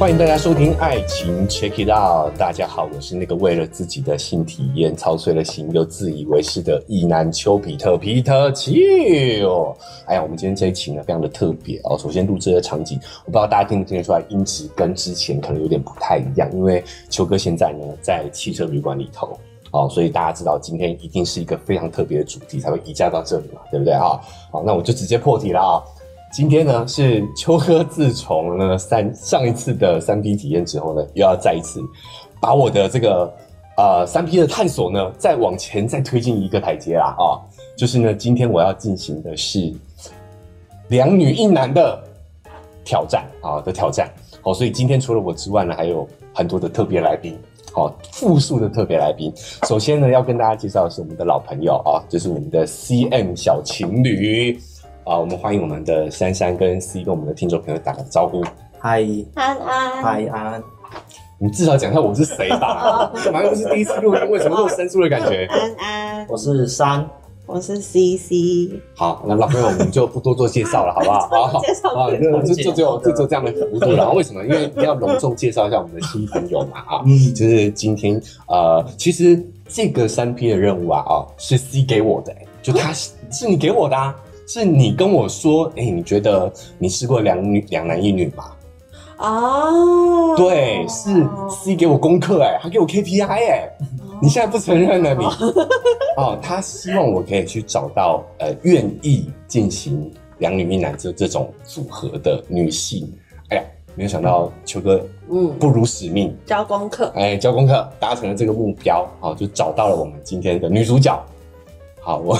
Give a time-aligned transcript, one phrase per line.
[0.00, 2.32] 欢迎大家收听《爱情 Check It Out》。
[2.38, 8.72] 大家好，我是那个为了自己的性体验操碎了心又自以为是的意男丘比特皮特丘。
[10.06, 11.98] 哎呀，我们今天这一期呢非常的特别哦。
[11.98, 19.38] 首先录制的场景，我不知道大家听不听得出来，音质跟之前可能有点不太一样，因为丘哥现在呢在汽车旅馆里头
[19.70, 24.18] 哦，所以大家知道今天一定是一个非常特别的主题才会移驾到这里嘛，对不对啊？
[24.50, 25.84] 好，那我就直接破题了啊。
[26.32, 31.80] 今天呢是秋哥自从呢三上一次的三 P 体验之后呢，又要再一次
[32.40, 33.34] 把我的这个
[33.76, 37.34] 呃三 P 的探索呢再往前再推进一个台阶啦啊！
[37.76, 39.74] 就是呢，今天我要进行的是
[40.86, 42.00] 两女一男的
[42.84, 44.08] 挑战啊的挑战。
[44.40, 47.36] 好，所以今天除了我之外呢，还有很多的特别来宾，
[47.72, 49.32] 好，复数的特别来宾。
[49.64, 54.56] 首先呢，要跟大家介绍的是我们的老朋友啊，就是我们的 CM 小情侣。
[55.04, 58.44] 啊，我们欢迎我们的珊珊跟 C 跟我们的听众朋友打个招呼。
[58.78, 60.62] 嗨，安安，嗨安，
[61.38, 63.10] 你至少讲一下我是谁吧？
[63.24, 64.30] 干嘛又不是第一次录音？
[64.30, 65.46] 为什么那么生疏的感觉？
[65.46, 67.08] 安安，我是珊，
[67.46, 68.78] 我是 CC。
[68.94, 71.46] 好，那老朋友我们就不多做介绍了，好不好？
[71.48, 73.96] 好，介绍好，就就就只有就只有这样的幅度了。
[73.96, 74.44] 然后为什么？
[74.44, 84.14] 因为要隆重介绍一下我们的新朋友嘛啊，嗯就是今天呃，其实这个三 P 的任务啊啊是 C 给我的、欸，就他是是你给我的啊。
[84.52, 88.46] 是你跟我说，哎、你觉得你试过两女两男一女吗？
[89.18, 93.70] 哦，对，是 C 给我功课哎、他给我 KPI 哎、
[94.20, 95.24] 你现在不承认了你？
[96.16, 103.08] 哦，他希望我可以去找到呃愿意进行两女一男这这种组合的女性。
[103.50, 103.62] 哎呀，
[103.94, 107.12] 没有想到秋哥嗯，不辱使命，交功课。
[107.14, 111.16] 哎，交功课达成了这个目标，好，就找到了我们今天的女主角。
[112.02, 112.34] 好，我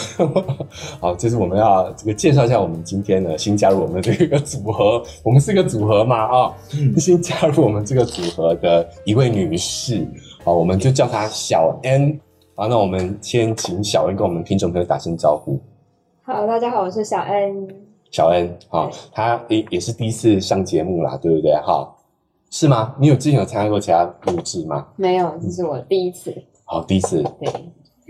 [1.00, 6.52] 好，这是我们要这个介绍一下我们今天呢新加入我们的这个组合，我们是个组合嘛啊，
[6.96, 10.06] 新加入我们这个组合的一位女士，
[10.44, 12.18] 好，我们就叫她小 N。
[12.54, 15.58] 好，那我们先请小 N 跟我们听众朋友打声招呼。
[16.22, 17.68] 好，大家好，我是小 N。
[18.10, 21.54] 小 N，好，她也也是第一次上节目啦，对不对？
[21.62, 21.90] 哈，
[22.50, 22.94] 是吗？
[22.98, 24.86] 你有之前有参加过其他录制吗？
[24.96, 26.34] 没有，这是我第一次。
[26.64, 27.48] 好，第一次，对，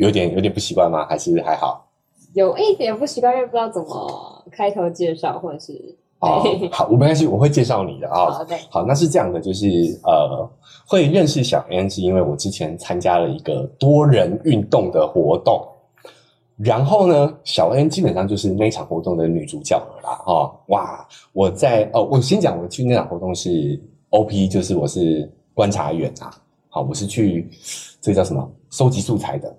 [0.00, 1.06] 有点有点不习惯吗？
[1.06, 1.86] 还是还好？
[2.32, 5.72] 有一点不习惯，因为不知道怎么开头介绍，或者是
[6.20, 9.66] 哦， 好，我没关系，我会介绍你的啊、好对，好，那是这样的，就是
[10.04, 10.48] 呃，
[10.86, 15.66] 会认识小 N 是因为我之前参加了一个多人运动的活动，
[16.56, 23.78] 然后呢，小 N 基本上就是那场活动的女主角了啦，哈、哇，我在哦，我先讲，我去那场活动是
[24.10, 26.30] OP，就是我是观察员啊，
[26.68, 27.50] 好，我是去
[28.00, 29.56] 这个叫什么收集素材的，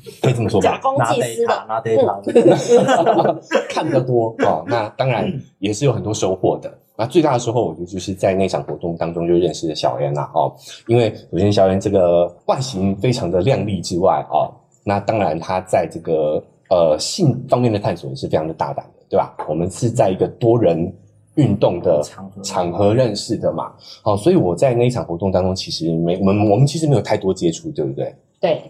[0.22, 0.80] 可以这么说吧假？
[0.82, 3.36] 公拿济私 data 的，拿 data，
[3.68, 6.72] 看得多哦，那当然也是有很多收获的。
[6.98, 10.52] 那最大的收获，我觉得就是在那场活动当中就认识了小恩啦哦，
[10.86, 14.50] 因为首先小恩这个外形非常的靓丽之外哦，
[14.82, 19.36] 那当然他在这个呃性方面的探索也是非常的大胆的，对吧？
[19.46, 20.90] 我们是在一个多人
[21.34, 22.02] 运动的
[22.42, 28.14] 场合认识的嘛，好、所以我在那一场活动当中其实没我们我们其实没有太多接触，对不对？
[28.40, 28.62] 对，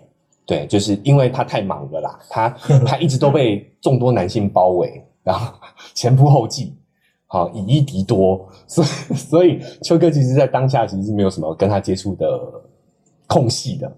[0.46, 2.48] 对，就是因为他太忙了啦，他
[2.86, 5.52] 他一直都被众多男性包围，然后
[5.92, 6.72] 前仆后继，
[7.26, 12.40] 好以一敌多，所以所以秋哥其实在当下其实是没有什么跟他接触的
[13.26, 13.96] 空隙的。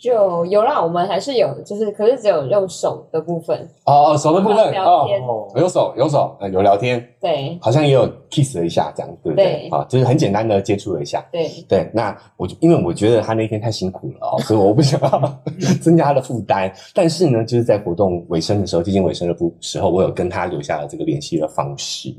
[0.00, 3.68] 就有啦，我们还是有，就是可是只有用手的部分。
[3.84, 9.44] 哦哦，手的部分聊天哦，有手有手，呃有聊天，对好像也有 kiss 了一下，这样对不对？
[9.44, 11.22] 对啊，就是很简单的接触了一下。
[11.30, 15.38] 对，对，那我就因为我觉得他那天太辛苦了哦， 所以我不想要
[15.82, 16.72] 增加他的负担。
[16.94, 22.14] 但是呢，就是在活动尾声的时候，接近尾声的部时候，我有跟他留下了这个联系的方式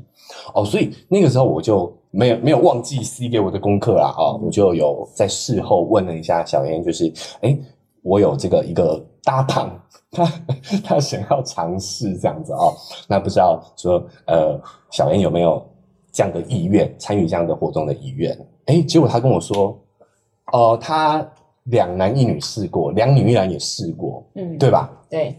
[0.54, 7.56] 哦，所以那个时候我就没有没有忘记 C 给我的功课啦哦，我就有在事后问了一下小燕，就是哎，
[8.02, 9.70] 我有这个一个搭档，
[10.10, 10.32] 他
[10.84, 12.74] 他想要尝试这样子哦，
[13.08, 15.64] 那不知道说呃小妍有没有
[16.12, 18.36] 这样的意愿，参与这样的活动的意愿？
[18.66, 19.76] 哎，结果他跟我说，
[20.52, 21.26] 呃，他
[21.64, 24.90] 两男一女试过，两女一男也试过，嗯，对吧？
[25.08, 25.36] 对，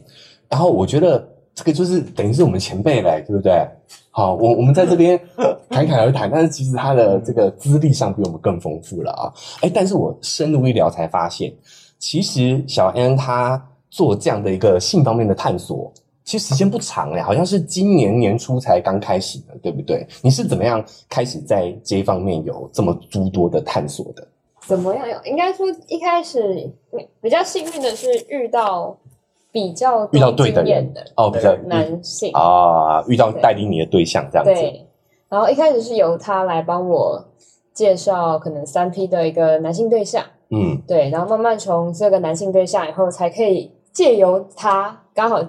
[0.50, 3.66] 然后我觉得这个就是等于是我们前辈嘞，对不对？
[4.10, 5.20] 好，我我们在这边
[5.70, 9.34] 侃侃而谈，但是其实他的这个资历上比我们更丰富了啊。
[9.62, 11.52] 哎，但是我深入一聊才发现，
[12.04, 15.90] 其实小 N 他做这样的一个性方面的探索，
[16.26, 20.06] 其实时间不长哎，好像是今年年初才刚开始的，对不对？
[20.22, 24.28] 你是怎么样开始在这一方面有这么诸多的探索的？
[24.68, 25.08] 怎么样？
[25.24, 26.70] 应该说一开始
[27.22, 28.98] 比较幸运的是遇到
[29.54, 34.86] 比较遇到对的人哦，比较男性，啊，遇到带领你的对象这样子，对，
[35.30, 37.30] 然后一开始是由他来帮我
[37.74, 40.22] 介绍可能三 P 的一个男性对象，
[40.54, 40.82] 嗯。
[40.88, 45.44] 对，然后慢慢从这个男性对象以后，才可以借由他刚好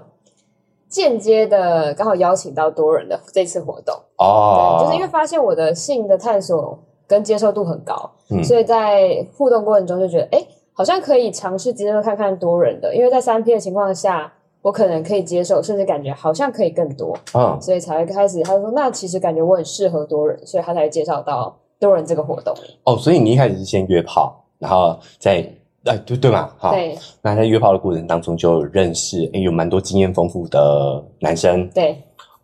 [0.89, 4.79] 间接的刚好邀请到多人的这次活动，哦。
[4.81, 8.43] 对，，就是因为发现我的性的探索跟接受度很高，嗯。
[8.43, 17.59] 所以在互动过程中就觉得，哎，好像可以尝试接受看看多人的，因为在三 P 的情况下，我可能可以接受，甚至感觉好像可以更多，嗯。
[17.61, 22.55] 所以才会开始他说，那其实感觉我很适合多人，所以他才介绍到多人这个活动。
[22.85, 25.47] 哦，所以你一开始是先约炮，然后在
[25.85, 26.97] 哎对对嘛，好，对。
[27.21, 31.69] 那在约炮的过程当中就认识，哎，有蛮多经验丰富的男生。
[31.75, 31.95] 对。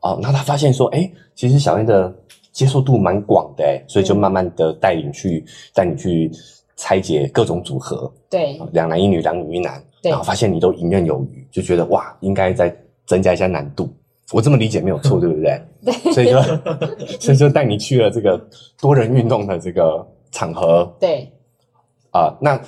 [0.01, 2.15] 哦，那他发现说，哎，其实小燕的
[2.53, 4.19] 接受度蛮广的，哎，所以就嗯。
[4.19, 6.31] 慢慢的带你去带你去
[6.77, 8.61] 拆解各种组合，对。
[8.73, 10.11] 两男一女，两女一男，对。
[10.11, 12.75] 然后发现你都游刃有余，就觉得哇，应该再
[13.07, 13.89] 增加一下难度。
[14.33, 15.61] 我这么理解没有错， 对不对？
[15.83, 15.95] 对。
[16.13, 16.43] 所以就
[17.19, 18.39] 所以就带你去了这个
[18.79, 20.95] 多人运动的这个场合。
[21.01, 21.27] 对。
[22.13, 22.61] 啊、那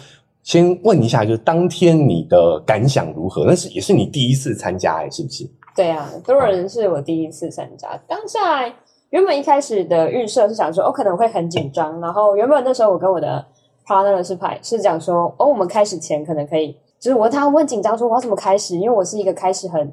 [0.42, 3.44] 先问一下，就是当天你的感想如何？
[3.46, 5.48] 那是也是你第一次参加，哎，是不是？
[5.74, 7.96] 对啊，多人是我第一次参加。
[8.06, 8.62] 当下
[9.10, 12.00] 原本一开始的预设是想说，哦、可能会很紧张。
[12.00, 13.44] 然后原本那时候我跟我的
[13.86, 19.92] partner 是排是讲说，哦，我们开始前可能可以，就是我问他我很紧张，说我要怎么开始，因为我是一个开始很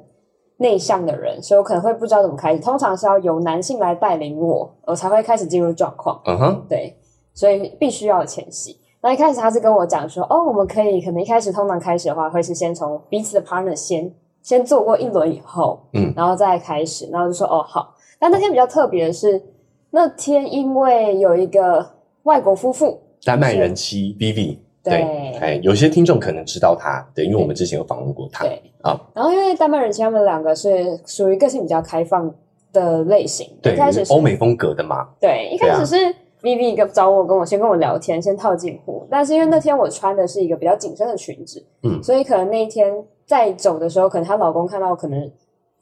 [0.58, 2.60] 内向的人，所以我可能会不知道怎么开始。
[2.60, 6.20] 通常是要由男性来带领我，我才会开始进入状况。
[6.26, 6.94] 嗯哼，对，
[7.32, 8.76] 所以必须要有前戏。
[9.02, 14.12] 那一开始他是跟我讲说，哦，我们可以可能一开始通常开始的话，会是先从彼此的 partner 先
[14.42, 17.94] 先做过一轮以后，嗯然后再开始，然后就说哦好。
[18.18, 19.42] 但那天比较特别的是，
[19.90, 21.94] 那天因为有一个
[22.24, 25.02] 外国夫妇，丹麦人妻 Vivi，对
[25.40, 32.30] 哎，有些听众可能知道他，对，因为我们之前有访问过他，对啊，然后因为丹麦人妻他们两个是属于个性比较开放
[32.74, 39.06] 的类型，对一开始，是欧美风格的嘛，对，一开始是 Vivi 跟找我跟我先跟我聊天，先套近乎。
[39.10, 42.02] 但是因为那天我穿的是一个比较紧身的裙子，嗯。
[42.02, 42.92] 所以可能那一天
[43.26, 45.30] 在走的时候，可能她老公看到可能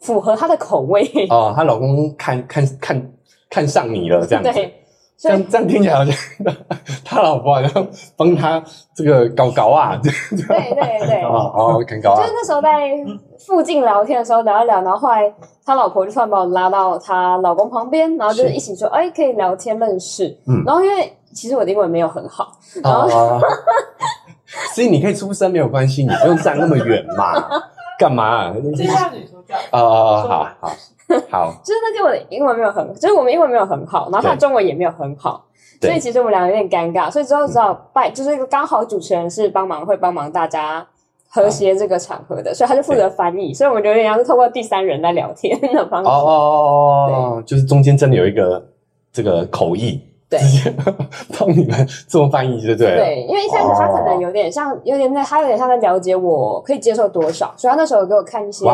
[0.00, 3.12] 符合她的口味，哦，她老公看看看
[3.48, 4.74] 看上你了，这样子，对，
[5.18, 6.14] 这样这样听起来好像
[7.04, 7.86] 他老婆好像
[8.16, 8.62] 帮他
[8.94, 12.16] 这个搞搞啊，对对对，哦 哦，看搞啊。
[12.20, 12.68] 就是，那时候在
[13.44, 15.32] 附近聊天的时候聊一聊，然后后来
[15.64, 20.28] 他老婆就突然把我拉到她老公旁边，然后就一起说，哎，可以聊天认识。
[20.46, 20.62] 嗯。
[20.64, 23.40] 然后因为其实我的英文没有很好，然后哦，
[24.74, 27.34] 所以你可以出声没有关系，你不用站那么远嘛，
[27.98, 28.54] 干嘛？
[28.76, 30.72] 这下女主角，哦哦，好好
[31.30, 35.44] 好，就是那天我的英文没有很，就是我们英文没有很好，然后他的中文也没有很好，
[35.80, 40.86] 所以其实我们两个有点尴尬，所以之后只好拜，就是刚好主持人是帮忙会帮忙大家
[41.30, 46.08] 和谐这个场合的，所以他就负责翻译，所以我们就有点像是透过第三人来聊天的方式。
[46.08, 48.62] 哦哦哦哦，就是中间真的有一个
[49.12, 50.38] 这个口译，对。
[51.38, 52.96] 帮你们做翻译，就对了。
[52.96, 58.66] 对，因为一开始他可能有点像，有点在，他有点像在了解我可以接受多少，所以他那时候给我看一些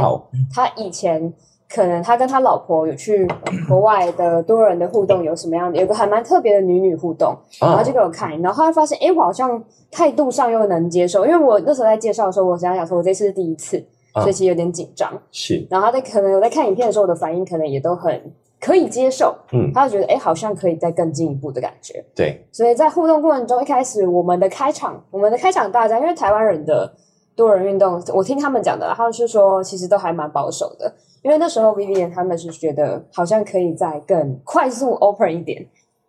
[0.55, 1.33] 他以前
[1.75, 3.27] 可能他跟他老婆有去
[3.69, 9.61] 国外的多人的互动有什么样的，有个还蛮特别的女女互动，然后啊就给我看，然后他发现，哎，我好像
[9.91, 14.23] 态度上又能接受，因为我那时候在介绍的时候，我想想说我这次是第一次，啊。
[14.23, 15.13] 所以其实有点紧张。
[15.33, 22.05] 是，然后他在可能我在看影片的时候，我的反应可能也都很可以接受，嗯，他就觉得，哎，好像可以再更进一步的感觉。
[22.15, 26.95] 对，所以在互动过程中，一开始我们的开场，我们的开场大家，因为台湾人的
[27.37, 35.67] 多人运动，我听他们讲的啦，他们是说其实都还蛮保守的，因为那时候 Vivian 他们是觉得好像可以再更快速 open 一点，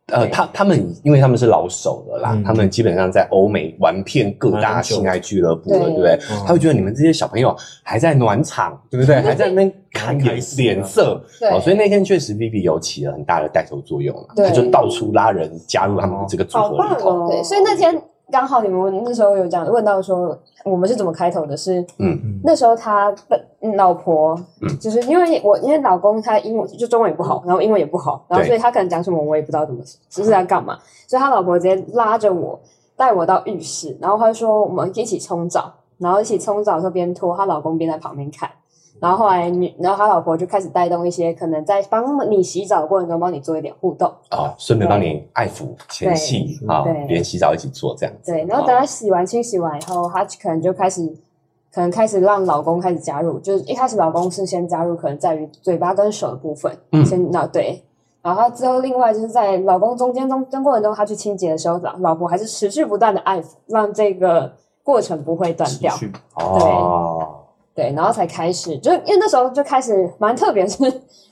[0.07, 2.43] 呃，他他们因为他们是老手了啦，嗯。
[2.43, 5.87] 他们基本上在欧美玩遍各大性爱俱乐部了，对。
[5.87, 6.19] 对不对？
[6.29, 6.43] 嗯。
[6.45, 9.15] 他会觉得你们这些小朋友还在暖场，对不对？
[9.23, 11.49] 还在那边看脸脸色，对。
[11.49, 17.27] 哦，所以那天确实 Vivi 有起了很大的带头作用了，他就到处拉人加入他们的这个组合里头，哦。
[17.31, 17.99] 对，所以那天
[18.31, 22.19] 刚好你们那时候有讲问到说我们是怎么开头的是，嗯。
[22.23, 24.79] 嗯那时候他的老婆嗯。
[24.79, 30.77] 就是因为我因为老公他英文就中文也不好，然后英文也不好，然后所以他可能讲什么我也不知道怎么只是在干嘛，
[31.07, 32.59] 所以他老婆直接拉着我
[32.95, 38.49] 带我到浴室，然后他就说我们一起冲澡，然后一起冲澡的时候边脱，她老公边在旁边看。
[38.99, 48.67] 然后后来女，然后他老婆就开始带动一些可能在帮你洗澡的过程中帮你做一点互动，哦，顺便帮你爱抚前戏啊对，连洗澡一起做这样子，对，然后哦。
[48.67, 51.05] 等他洗完清洗完以后，他可能就开始，
[51.73, 57.05] 可能开始让老公开始加入，就是一开始老公是先加入，可能在于嘴巴跟手的部分，嗯。
[57.05, 57.83] 先那对，
[58.21, 65.93] 然后之后另外就是在老公中间中中过程中，他去清洁的时候，老老婆还是持续不断的爱抚，让这个过程不会断掉，
[66.35, 66.69] 哦，对，
[67.75, 70.83] 然后才开始，就因为那时候就开始蛮特别，是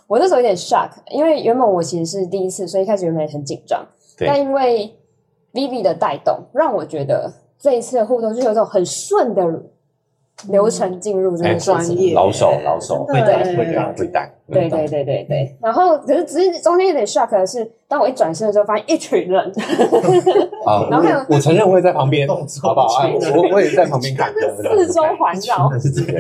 [0.08, 3.86] 我那时候有点 shock，因为原本我其实是第一次，所以一开始原本也很紧张，
[4.18, 4.28] 对。
[4.28, 4.94] 但因为
[5.54, 9.42] Vivi 的带动，让我觉得这一次的互动就有种很顺的
[10.50, 11.74] 流程进入这哎件事情。
[11.76, 12.14] 专业。
[12.14, 19.42] 老手老手会带耶会带会带，对对对对对，然后可是只是中间有点 shock 的是，当我一转身的时候，发现一群人，
[20.66, 23.02] 啊， 然后还有我我承认我也在旁边，动作好不好？
[23.04, 24.34] 哎我我也在旁边看，
[24.78, 25.70] 四周环绕。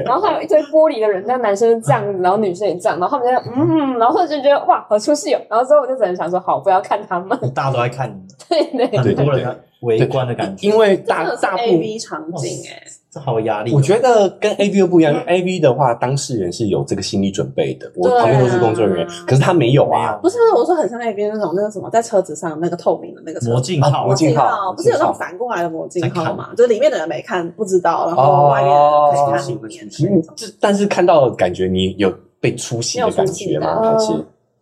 [0.05, 5.41] 然后还有一堆玻璃的人，那男生这样子，然后女生也这样，然后他们就嗯，然后就觉得哇，好出戏哦。
[5.49, 7.37] 然后之后我就只能想说，好，不要看他们。
[7.53, 8.09] 大家都在看。
[8.49, 13.75] 你，对对对很多人围观的感觉，因为大大部 A V 场景哎，这好有压力哦。
[13.75, 20.17] 我觉得跟 A V 又不一样，A V 的话，当事人是有这个心理准备的，我旁边都是工作人员，可是他没有啊。
[20.21, 24.07] 不是我说很像 A V 那种那个什么，在车子上那个透明的那个魔镜号。
[24.07, 26.49] 魔镜号不是有那种反过来的魔镜号嘛？
[26.57, 29.61] 就是里面的人没看不知道，然后外面的人可以看里面。
[29.61, 30.33] 的那种。
[30.33, 33.91] 嗯这但是看到感觉你有被出戏的感觉吗？
[33.93, 34.13] 还是？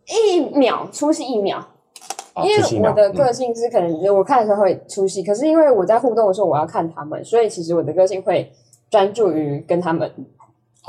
[0.08, 1.70] 一秒出戏一秒，啊，
[2.38, 8.52] 因为我的嗯个性是可能我看的时候会出戏，可是因为我在互动的时候我要看他们，所以其实我的个性会
[8.90, 10.10] 专注于跟他们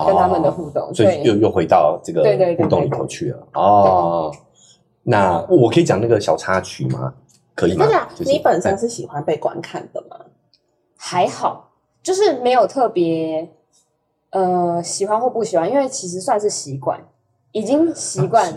[0.06, 2.22] 跟他们的互动，哦所以又又回到这个
[2.56, 3.46] 互动里头去了。
[3.54, 4.32] 哦，
[5.02, 7.12] 那我可以讲那个小插曲吗？
[7.54, 8.08] 可以吗那？
[8.16, 10.16] 就是你本身是喜欢被观看的吗？
[10.96, 11.70] 还好，
[12.02, 13.50] 就是没有特别
[14.30, 16.98] 呃喜欢或不喜欢，因为其实算是习惯，
[17.50, 18.50] 已经习惯，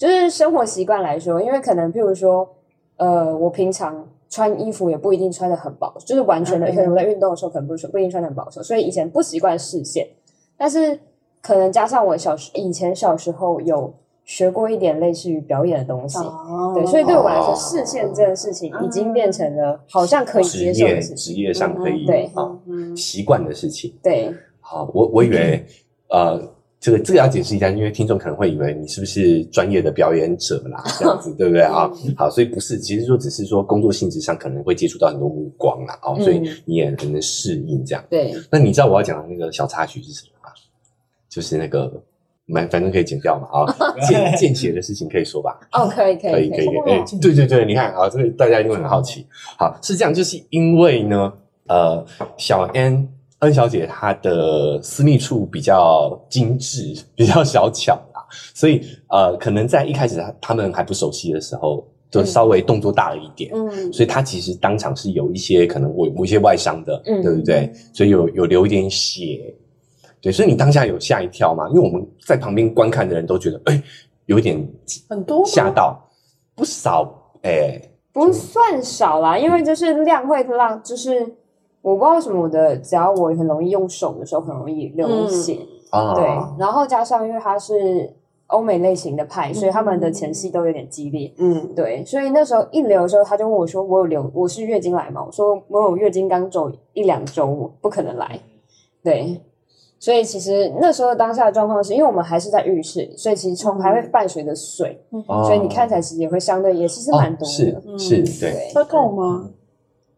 [0.00, 2.48] 就是生活习惯来说，因为可能譬如说，
[2.96, 10.08] 呃，我平常穿衣服也不一定穿的很保，就是完全的，嗯可能我在运动的时候可能不是不一定穿的很保守，所以以前不习惯视线，
[10.56, 10.98] 但是
[11.42, 13.92] 可能加上我小时以前小时候有
[14.24, 16.16] 学过一点类似于表演的东西。
[16.18, 21.34] 哦对，所以对我来说，哦视线这件事情已经变成了好像可以职接受业的事情。
[21.34, 23.92] 职业上可以嗯对啊嗯习惯的事情。
[24.02, 25.66] 对，好，我我以为
[26.08, 26.40] 呃，
[26.80, 31.90] 这个这个要解释一下，因为听众可能会以为你是不是专业的表演者啦，这样子 对不对啊？
[32.16, 38.02] 好，所以不是，其实说只是说工作性质上可能会接触到很多目光啦，哦，所以嗯你也很能适应这样。
[38.08, 40.50] 对，那你知道我要讲的那个小插曲是什么吗？
[41.28, 42.02] 就是那个。
[42.52, 43.64] 反反正可以剪掉嘛啊，
[44.08, 49.24] 见 见血的事情可以说吧，哦，可以，可以，可以可以，哇哎、对对对，你看啊，这个大家一定会很好奇。
[49.56, 51.32] 好，是这样，就是因为呢，
[51.68, 52.04] 呃，
[52.36, 53.08] 小 N
[53.40, 63.50] 恩小姐她的私密处比较精致，比较小巧啦，所以呃，可能在一开始他他们还不熟悉的时候，就稍微动作大了一点。
[63.54, 67.72] 嗯，所以她其实当场是有一些可能我有一些外伤的，嗯对不对？
[67.92, 69.54] 所以有有流一点血，
[70.20, 71.66] 对，所以你当下有吓一跳吗？
[71.70, 73.82] 因为我们在旁边观看的人都觉得，哎、
[74.26, 74.56] 有一点
[75.08, 75.98] 很多吗吓到，
[76.54, 77.10] 不少
[77.42, 77.80] 哎、
[78.12, 81.26] 不算少啦，因为就是量会让，就是
[81.82, 85.58] 我不知道为什么我的，只要我很容易用手的时候，很容易流血，
[85.90, 86.24] 啊，对，
[86.58, 88.14] 然后加上因为它是
[88.48, 91.32] 欧美类型的派，所以他们的前戏都有点激烈。
[91.38, 98.40] 嗯，对，所以那时候一流的时候，他就问我说：“我有流，我是月经来嘛？”我说：“我有月经刚走一两周，我不可能来。”
[99.02, 99.40] 对，
[99.98, 107.46] 所以其实那时候当下的状况是因为我们还是在浴室，所以其实冲还会伴随着水，哦所以你看起来其实也会相对也其实蛮多的。
[107.46, 109.48] 哦是嗯是，对，对，会痛吗？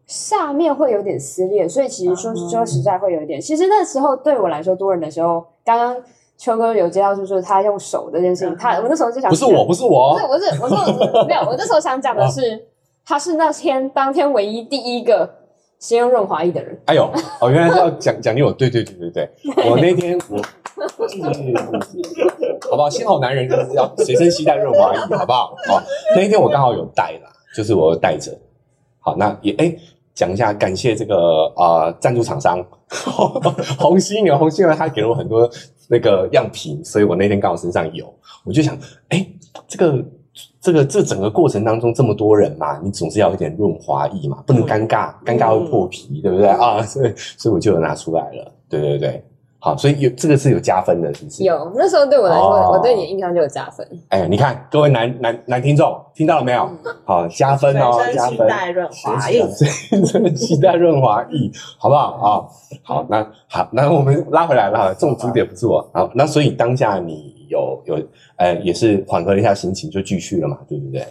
[0.05, 3.39] 下面会有点撕裂，所以其实说嗯说实在会有一点。
[3.39, 5.95] 其实那时候对我来说多人的时候，刚刚
[6.37, 12.67] 秋哥有接到，就是他用手这件事情，他我那时候就想不是我，不是我不是，我是我是没有，我那时候想讲的是，
[13.05, 15.29] 他是那天当天唯一第一个
[15.79, 16.77] 先用润滑液的人。
[16.85, 19.29] 哎呦，哦，原来是要讲奖励我，对对对对对，
[19.69, 20.37] 我那天我，
[22.69, 22.89] 好不好？
[22.89, 25.55] 幸好男人就是要随身携带润滑液，好不好？
[25.69, 25.81] 哦，
[26.15, 28.31] 那一天我刚好有带啦，就是我带着。
[29.03, 29.75] 好，那也哎。
[30.15, 32.63] 讲一下，感谢这个啊、呃赞助厂商。
[33.79, 35.49] 红犀牛，红犀牛他给了我很多
[35.87, 38.13] 那个样品，所以我那天刚好身上有，
[38.45, 38.77] 我就想，
[39.09, 39.27] 哎，
[39.67, 40.05] 这个
[40.61, 46.47] 这个这整个过程当中这么多人嘛，你总是要有点润滑液嘛，不能尴尬，尴尬会破皮，对不对？
[46.47, 46.79] 啊？
[46.83, 49.25] 所以所以我就有拿出来了，对对对，
[49.65, 51.45] 好，所以有这个是有加分的，是不是？。
[51.45, 53.87] 有那时候对我来说，哦我对你的印象就有加分。
[54.09, 56.69] 哎，你看各位男男男听众听到了没有？
[57.05, 57.97] 好，加分哦。
[58.29, 59.41] 期待润滑液，
[60.05, 62.43] 真的 期待润滑液，好不好啊？
[62.83, 65.89] 好，那好，那我们拉回来了，重主点不是我。
[65.93, 67.95] 好，那所以当下你有有
[68.35, 71.05] 呃，也是缓和了一下心情，就继续了嘛，对不对？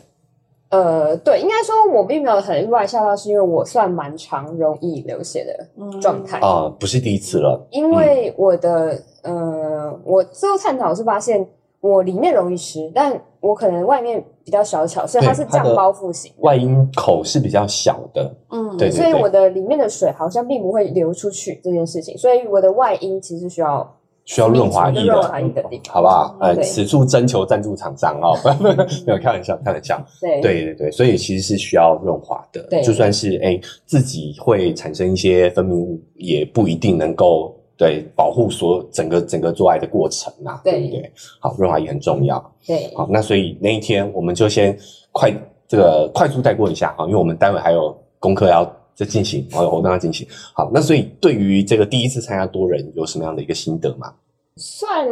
[0.73, 6.39] 呃，对，应该说我并没有很意外吓到，是因为我算蛮常容易流血的状态。
[6.41, 11.47] 啊、不是第一次了，因为我的、呃，我最后探讨是发现
[11.81, 16.33] 我里面容易湿，但我可能外面比较小巧，所以它是酱包覆型。
[16.39, 25.95] 外阴口是比较小的，嗯，对所以我的里面的水好像并不会流出去这件事情，所以我的外阴其实需要需要润滑液润的，滑液的地方。
[25.95, 26.37] 好不好？
[26.41, 28.65] 呃，对此处征求赞助厂商哦，不
[29.07, 30.05] 没有开玩笑，开玩笑。
[30.21, 41.13] 对对对对，所以其实是需要润滑的，对就算是哎自己会产生一些分泌物，也不一定能够对保护所整个整个做爱的过程啊，对对不对？
[41.41, 42.53] 好，润滑液很重要。
[42.67, 44.77] 对好，那所以那一天我们就先
[45.11, 45.33] 快
[45.67, 50.27] 这个快速带过一下啊，因为我们待会还有功课要再进行，我我让他进行。
[50.55, 54.13] 好，那所以对于这个第一次参加多人有什么样的一个心得吗？
[54.57, 55.07] 算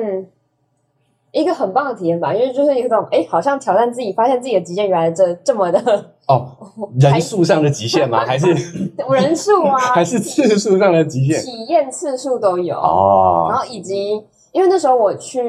[1.32, 6.56] 一个很棒的体验吧，因为就是一种哎，好像挑战自己，发现自己的极限原来这这么的哦，
[7.00, 8.25] 人数上的极限吗？
[8.26, 11.40] 还是人数啊， 还是次数上的极限？
[11.40, 14.10] 体验次数都有哦，然哦后以及
[14.52, 15.40] 因为那时候我去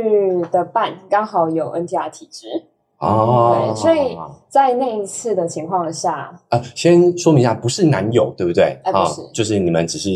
[0.52, 2.48] 的办刚好有 NTR 体质，
[3.02, 4.18] 哦对，所以
[4.48, 8.80] 在那一次的情况下，呃，先说明一下，不是男友，对不对？
[8.84, 9.22] 啊哎不是。
[9.34, 10.10] 就是你们只是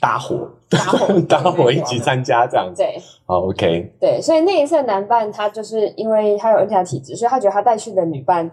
[0.00, 2.82] 搭伙，搭伙 搭伙一起参加这样子。
[2.82, 3.00] 对。
[3.26, 8.50] 好，OK，对，所以那一次的男伴他就是因为他有 NTR 体质，所以他觉得他带去的女伴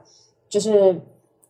[0.49, 1.01] 就是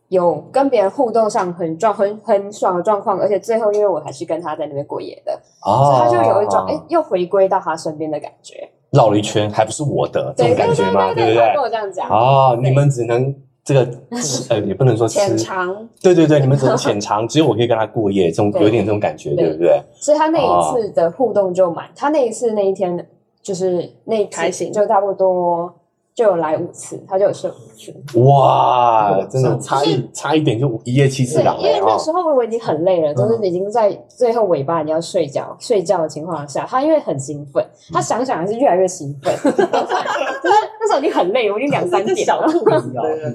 [0.10, 11.14] 有跟别人互动上很状很很爽的状况，而且最后因为我还是跟他在那边过夜的，哦所以他就有一种哎又回归到他身边的感觉，绕了一圈，还不是我的这种感觉吗？
[11.14, 11.54] 对对不对？
[11.54, 11.64] 跟？
[11.64, 13.34] 我这样讲，哦，你们只能
[13.64, 13.86] 这个
[14.22, 19.46] 吃，呃，也不能说吃，浅尝，对对对，你们只能浅尝，只有我可以跟他过夜，这种有点这种感觉，对。
[19.46, 19.82] 对不对？
[19.94, 23.08] 所以他那一次的互动就满，他那一次那一天
[23.42, 24.72] 就是那开心。
[24.74, 25.74] 就差不多
[26.14, 28.20] 就有来五次，他就有射五次。
[28.20, 31.66] 哇，真的差一差一点就一夜七次对，郎了哦。
[31.66, 42.46] 因为那时候我已经很累了，就是已经在最后尾巴你要睡觉睡觉的情况下，他因为很兴奋，他想想还是越来越兴奋， 就是那时候已经很累，我已经两三点了。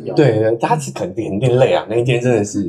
[0.04, 2.68] 有 对对，他是肯定肯定累啊，那一天真的是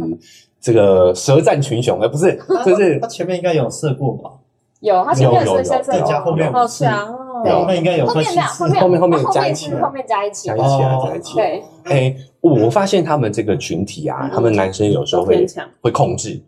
[0.61, 4.31] 这个舌战群雄，而不是就是他前面应该有射过吧？
[4.79, 6.85] 有，他前面有有有是先射再加后面好五次
[7.43, 7.59] 强哦！
[7.61, 10.65] 有那应该有后分析次面两后面后面后面加一起是后面加一起加一，起
[11.03, 11.35] 加一起。
[11.35, 11.63] 对。
[11.85, 15.45] 哎，我我发现他们这个群体啊，他们男生有时候会
[15.81, 16.41] 会控制，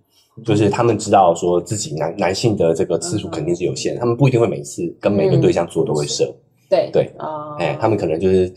[0.46, 6.26] 就是他们知道说自己男男性的这个次数肯定是有限，他们不一定会每次跟每个对象做都会射，
[6.70, 6.90] 对。
[6.92, 8.54] 对，啊哎，他们可能就是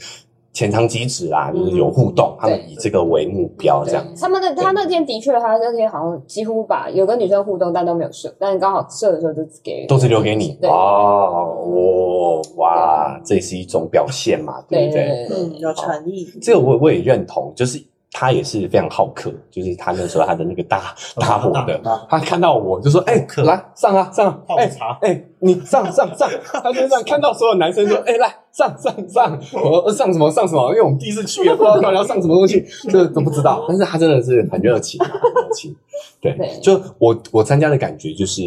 [0.53, 4.05] 浅尝即止啦，就是有互动，他们以这个为目标这样。
[4.21, 10.69] 他们那他那天的确，他那天好像几乎把有跟女生互动，但都没有射，但刚好射的时候就给都是留给你对。
[10.69, 15.39] 哇哦哇，这是一种表现嘛，对对不对？
[15.39, 17.83] 嗯，有诚意，这个我我也认同，就是
[18.15, 26.29] 他也是非常好客，就是他那时候他的那个搭搭伙的，他看到我就说：“哎、客来上啊上啊，哎泡茶哎、你上上上。”
[26.63, 30.69] 他就这样看到所有男生说：“哎、来上上上。”我说上什么上什么？
[30.73, 33.65] 因为我们第一次去，也不知道到底要上什么东西， 这都不知道。
[33.67, 35.75] 但是他真的是很热情啊，很热情。
[36.21, 38.43] 对，对就我我参加的感觉就是。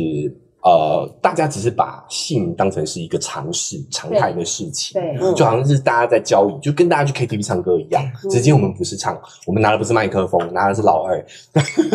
[0.66, 8.04] 呃，大家只是把性当成是一个常事、常态的事情，对嗯就好像是大家在交易，就跟大家去 KTV 唱歌一样。
[8.24, 11.24] 嗯只是我们不是唱，我们拿的不是麦克风，拿的是老二，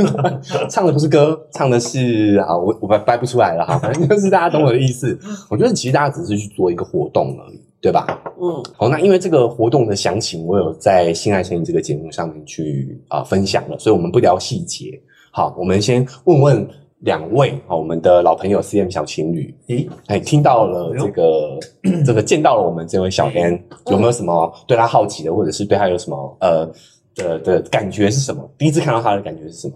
[0.71, 5.19] 唱的不是歌，唱的是啊，我我掰掰不出来了哈，反正就是大家懂我的意思。
[5.49, 8.07] 我觉得其实大家只是去做一个活动而已，对吧？
[8.41, 14.93] 嗯，好，那因为这个活动的详情，我有在《性爱成瘾》这个节目上面去啊、分享了，所以我们不聊细节。
[15.33, 16.69] 好，我们先问问
[17.01, 21.59] 两位啊，我们的老朋友 CM 小情侣，咦，哎，听到了这个
[22.05, 26.67] 这个见到了我们这位小 N，有没有什么对他好奇的，或者是对他有什么呃
[27.15, 28.49] 的的感觉是什么？
[28.59, 29.75] 第一次看到他的感觉是什么？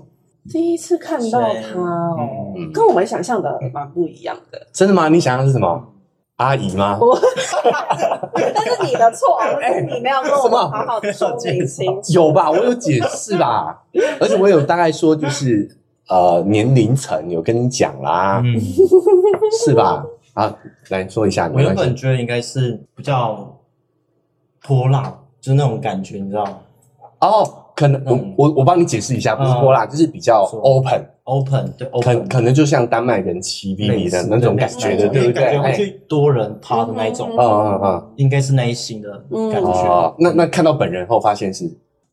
[0.51, 4.67] 第一次看到他哦，嗯跟我们想象的蛮不一样的。
[4.73, 5.09] 真的吗？
[5.09, 5.83] 你想象是什么？
[6.37, 6.99] 阿姨吗？
[7.01, 7.17] 我，
[8.35, 12.03] 但是你的错， 是你没有跟我们好好的说明清楚。
[12.13, 12.51] 有吧？
[12.51, 13.85] 我有解释吧，
[14.21, 15.67] 而且我有大概说就是
[16.09, 18.61] 呃年龄层有跟你讲啦，嗯，
[19.65, 20.05] 是吧？
[20.35, 20.55] 啊，
[20.89, 21.75] 来说一下，我原。
[21.75, 23.57] 本觉得应该是比较
[24.63, 25.03] 泼辣，
[25.41, 26.59] 就是那种感觉，你知道吗
[27.21, 35.43] 哦，可能我嗯我我帮你解释一下，不是泼辣，就是比较 open，？open 对可 open，可能就像丹麦人骑 B 似的那种感觉的，对不对？
[35.45, 38.13] 感觉会哎去多人趴的那一种，嗯嗯嗯嗯。
[38.17, 39.11] 应该是那一型的
[39.53, 39.71] 感觉。
[39.71, 41.65] 哦，那那看到本人后发现是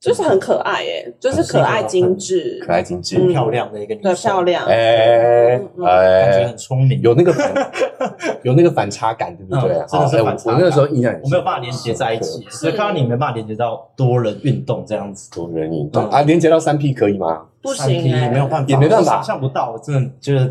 [0.01, 3.27] 就是很可爱耶，就是可爱精致，可爱精致，嗯。
[3.31, 4.65] 漂亮的一个女对，生，漂，亮。
[4.65, 6.99] 哎嗯嗯感觉哎，很聪明。
[7.01, 7.53] 有那个反
[8.41, 9.75] 有那个反差感，对不对？
[9.77, 15.29] 嗯真的是反差我那个时候印象很我没有办法连接在一起，所以看到你没办法连接到多人运动这样子。
[15.29, 16.03] 多人运动。
[16.05, 16.09] 嗯。
[16.09, 17.45] 啊，连接到三 P 可以吗？
[17.61, 19.11] 不行哎，没有办法，也没办法。
[19.13, 20.45] 想象不到，我真的觉得，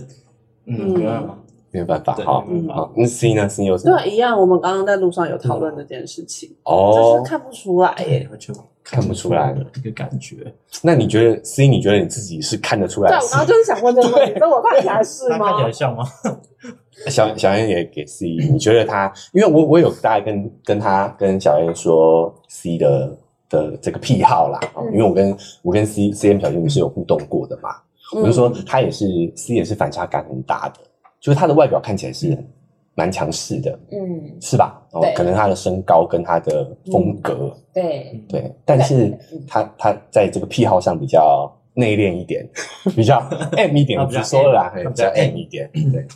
[0.66, 0.88] 嗯，嗯。
[0.94, 1.36] 没办法。
[1.70, 2.44] 没有办法对哈。
[2.74, 3.96] 好，那 C 呢？C 有什么？
[3.98, 4.38] 对，一样。
[4.38, 8.26] 我们刚刚在路上有讨论这件事情，哦就哦是，看不出来耶。
[8.30, 10.52] 完全看不出来的一个感觉。
[10.82, 11.68] 那你觉得 C？
[11.68, 15.62] 你觉得你自己是看得出来对，的我刚刚就是想问这个问题，所以我看起来是吗他看起？
[15.64, 16.04] 来像吗？
[17.08, 19.10] 小小燕也给 C，你觉得他？
[19.32, 23.16] 因为我我有大概跟跟他跟小燕说 C 的
[23.48, 24.60] 的这个癖好啦，
[24.92, 27.70] 因为我跟我跟 C C M 小燕是有互动过的嘛，
[28.14, 30.80] 我就说嗯他也是 C 也是反差感很大的，
[31.20, 32.36] 就是他的外表看起来是
[32.94, 34.82] 蛮强势的，嗯，是吧？
[34.92, 42.48] 哦对，可能他的身高跟他的风格，对，对，但是嗯他他在这个癖好上比较内敛一点，
[42.96, 43.18] 比较
[43.56, 46.06] M 一点，我他比较直说了啦比较 M 一点，对。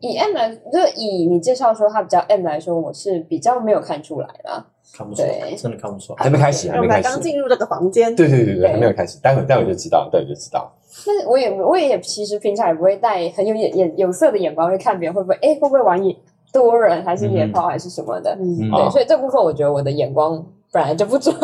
[0.00, 4.66] 以 M 来，就以你介绍说他比较 M 来说，我是比较没有看出来啦。
[4.92, 6.24] 看不出来，真的看不出来。
[6.24, 7.14] 还没开始，我们才还没开始。
[7.14, 10.72] 刚进入这个房间，对对对对，对还没有开始，待会待会就知道，待会就知道。
[11.06, 16.14] 但是我也我也其实平常也不会带很有眼眼有色的眼光去看别人会不会哎会不会玩野
[16.52, 18.36] 多人还是野炮还是什么的。
[18.36, 21.34] 对，所以这部分我觉得我的眼光本来就不准。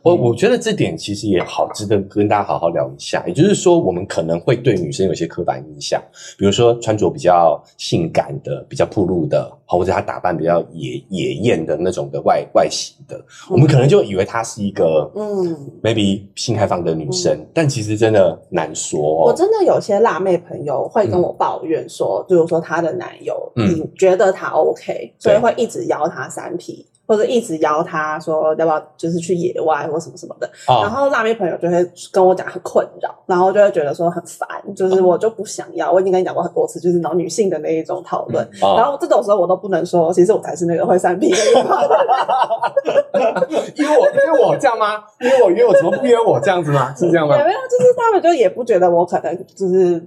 [0.00, 3.22] 我我觉得这点其实也好，值得跟大家好好聊一下。
[3.26, 6.02] 也就是说，我们可能会对女生有些刻板印象，
[6.38, 15.54] 比如说穿着比较性感的、比较暴露的，或者她打扮比较野野艳的那种的外外形的，我们可能就以为她是一个嗯。
[15.82, 19.24] maybe 性开放的女生，但其实真的难说哦。
[19.26, 23.68] 我真的有些辣妹朋友会跟我抱怨说，比如说她的男友，嗯。
[23.70, 30.48] 你觉得她 OK，所以会一直邀她三 P，或者一直邀他说要不要就是去野外或什么什么的。
[30.64, 34.46] 然啊，后辣妹朋友就会跟我讲很困扰，然后就会觉得说很烦，
[34.76, 35.90] 就是我就不想要。
[35.90, 38.48] 我已经跟你讲过很多次，就是那种女性的那一种讨论。
[38.60, 41.66] 然啊，后这种时候我都不能说，其实我才是那个会三 P 的人。
[43.74, 45.02] 因为我因为我这样吗？
[45.20, 46.94] 因为我约我怎么不约我这样子吗？
[46.96, 47.42] 是这样吗也？
[47.42, 49.98] 没有，就是他们就也不觉得我可能就是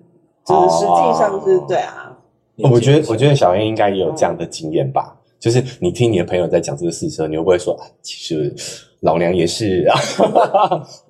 [0.45, 2.15] 就是实际上是哦对啊。
[2.71, 5.13] 我觉得，我觉得小燕应该也有这样的经验吧。
[5.43, 8.55] 就是你听你的朋友在讲这个事的时候，你会不会说，啊其实
[9.01, 9.99] 老娘也是啊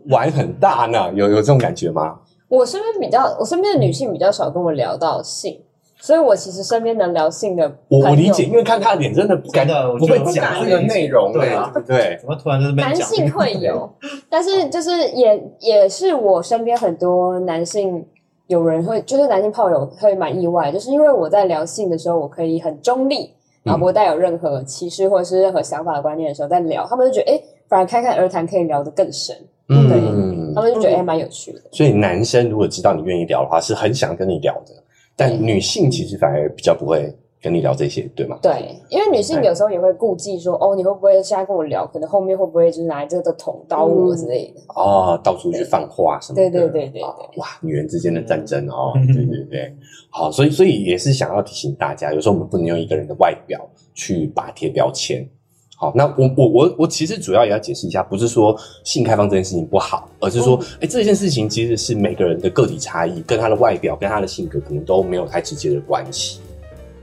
[0.09, 1.13] 玩很大呢？
[1.13, 2.19] 有有这种感觉吗？
[2.49, 5.61] 我身边比较，我身边的女性比较少跟我聊到性，
[5.99, 12.17] 所以我其实身边能聊性的我我理解，因为看他的脸，真的不敢真的我不会讲这个内容，对啊对？
[12.19, 12.97] 怎么突然在这边讲？
[12.97, 13.87] 男性会有，
[14.31, 18.03] 但是就是也也是我身边很多男性
[18.47, 23.31] 有人会，就是男性炮友会蛮意外，就是因为我在聊性的时候，我可以很中立，
[23.63, 29.35] 然后不会带有任何歧视或者是任何想法的观念的时候在聊，他们就觉得哎，诶反而开开而谈可以聊得更深，
[29.69, 30.53] 嗯。
[30.55, 31.61] 他，们就觉得哎蛮有趣的。
[31.71, 34.73] 所以男生如果知道你愿意聊的话，是很想跟你聊的，
[35.15, 37.11] 但女性其实反而比较不会
[37.43, 38.39] 跟你聊这些，对吗？
[38.41, 44.61] 对，因为女性有时候也会顾忌说，哦，你会不会现在跟我聊，可能后面会不会就是拿这个捅刀我之类的？
[44.73, 49.75] 哦，到处去放话什么的，对对对对对哦哇，女人之间的战争哦，嗯对对对，
[50.09, 53.59] 好，所以所以也是想要提醒大家，有时候我们不能用一个人的外表
[53.93, 55.27] 去把贴标签。
[55.75, 66.39] 好，那我我我我其实主要也要解释一下，不是说性开放这件事情不好，而是说，哎、这件事情其实是每个人的个体差异，跟他的外表、跟他的性格可能都没有太直接的关系。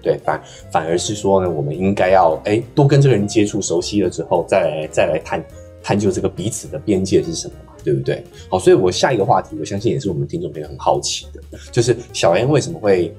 [0.03, 5.45] 对，反反而是说呢，我们应该要哎多跟这个人接触、熟悉了之后，再来再来探
[5.83, 8.23] 探究这个彼此的边界是什么嘛，对不对？
[8.49, 13.15] 好，所以我下一个话题，我相信也是我们听众朋友很好奇的，就是小燕为什么会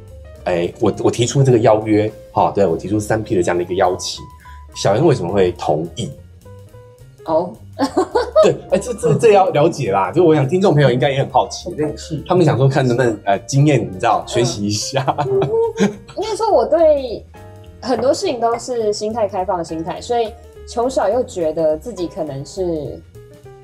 [0.45, 4.23] 哎，我我提出这个邀约，哈、对我提出三 P 的这样的一个邀请，
[4.75, 6.09] 小燕为什么会同意？
[7.25, 7.53] 哦，
[8.43, 15.05] 对，哎，这这这要了解啦，就我想听众朋友应该也很好奇，是他们想说看能不能呃经验，你知道学习一下，
[16.17, 17.25] 应该说我对
[17.81, 20.31] 很多事情都是心态开放的心态，所以
[20.67, 23.01] 从小又觉得自己可能是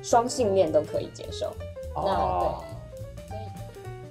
[0.02, 1.46] 双性恋都可以接受。
[1.94, 2.67] 哦那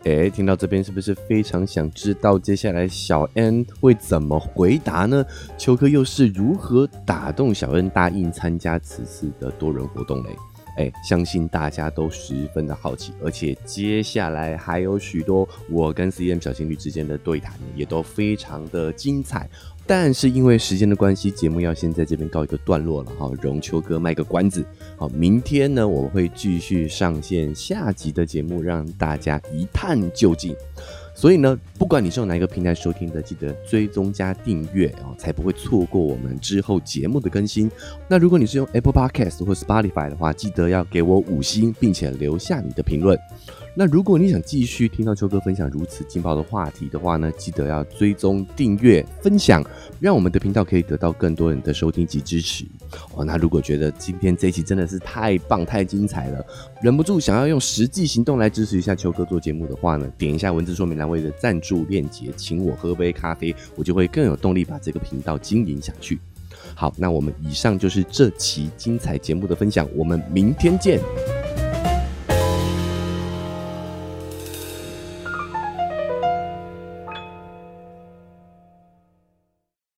[0.04, 5.26] 哎，听到这边是不是非常想知道接下来小 N 会怎么回答呢？
[5.58, 10.30] 秋哥又是如何打动小 N 答应参加此次的多人活动嘞？
[10.78, 19.50] 哎，相信大家都十分的好奇，而且接下来还有许多我跟 CM 小情侣之间的对谈，也都非常的精彩。
[19.88, 24.64] 但是因为时间的关系，节目要先在这边告一个段落了哈，容秋哥卖个关子。
[24.98, 30.54] 好，明天呢我们会继续上线下集的节目，让大家一探究竟。
[31.16, 37.72] 所以呢，不管你是用哪一个平台收听的，记得追踪加订阅哦，才不会错过我们之后节目的更新。
[38.08, 43.18] 那如果你是用 Apple Podcast 或 Spotify 的话，记得要给我五星，并且留下你的评论。
[43.80, 49.64] 那如果你想继续听到秋哥分享如此劲爆的话题的话呢，记得要追踪、订阅、分享，
[50.00, 52.66] 让我们的频道可以得到更多人的收听及支持。
[53.14, 56.44] 哦，那如果觉得今天这一期真的是太棒、太精彩了，
[56.82, 66.20] 忍不住想要用实际行动来支持一下秋哥做节目的话呢，点一下文字说明栏位的赞助链接，请我喝杯咖啡，我就会更有动力把这个频道经营下去。
[66.74, 71.00] 好，那我们以上就是这期精彩节目的分享，我们明天见。